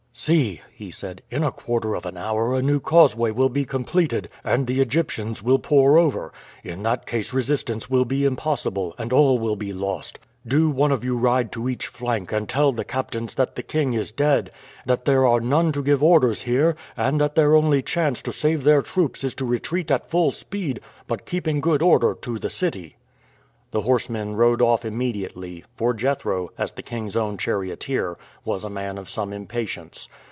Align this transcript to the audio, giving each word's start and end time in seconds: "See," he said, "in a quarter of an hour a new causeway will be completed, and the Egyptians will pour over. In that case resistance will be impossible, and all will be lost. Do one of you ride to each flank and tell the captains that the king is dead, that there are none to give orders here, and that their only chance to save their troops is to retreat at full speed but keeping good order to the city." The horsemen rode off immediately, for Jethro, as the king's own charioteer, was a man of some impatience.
"See," 0.13 0.61
he 0.73 0.91
said, 0.91 1.23
"in 1.31 1.41
a 1.41 1.53
quarter 1.53 1.95
of 1.95 2.05
an 2.05 2.17
hour 2.17 2.53
a 2.53 2.61
new 2.61 2.79
causeway 2.81 3.31
will 3.31 3.47
be 3.49 3.65
completed, 3.65 4.27
and 4.43 4.67
the 4.67 4.81
Egyptians 4.81 5.41
will 5.41 5.57
pour 5.57 5.97
over. 5.97 6.31
In 6.65 6.83
that 6.83 7.05
case 7.05 7.33
resistance 7.33 7.89
will 7.89 8.03
be 8.03 8.25
impossible, 8.25 8.93
and 8.99 9.11
all 9.13 9.39
will 9.39 9.55
be 9.55 9.71
lost. 9.71 10.19
Do 10.45 10.69
one 10.69 10.91
of 10.91 11.03
you 11.05 11.15
ride 11.15 11.51
to 11.53 11.67
each 11.69 11.87
flank 11.87 12.33
and 12.33 12.47
tell 12.47 12.73
the 12.73 12.83
captains 12.85 13.33
that 13.35 13.55
the 13.55 13.63
king 13.63 13.93
is 13.93 14.11
dead, 14.11 14.51
that 14.85 15.05
there 15.05 15.25
are 15.25 15.39
none 15.39 15.71
to 15.71 15.81
give 15.81 16.03
orders 16.03 16.41
here, 16.41 16.75
and 16.97 17.19
that 17.21 17.33
their 17.35 17.55
only 17.55 17.81
chance 17.81 18.21
to 18.23 18.33
save 18.33 18.63
their 18.63 18.81
troops 18.83 19.23
is 19.23 19.33
to 19.35 19.45
retreat 19.45 19.89
at 19.89 20.09
full 20.09 20.29
speed 20.29 20.81
but 21.07 21.25
keeping 21.25 21.61
good 21.61 21.81
order 21.81 22.15
to 22.21 22.37
the 22.37 22.49
city." 22.49 22.97
The 23.71 23.83
horsemen 23.83 24.35
rode 24.35 24.61
off 24.61 24.83
immediately, 24.83 25.63
for 25.77 25.93
Jethro, 25.93 26.49
as 26.57 26.73
the 26.73 26.83
king's 26.83 27.15
own 27.15 27.37
charioteer, 27.37 28.17
was 28.43 28.65
a 28.65 28.69
man 28.69 28.97
of 28.97 29.09
some 29.09 29.31
impatience. 29.31 30.09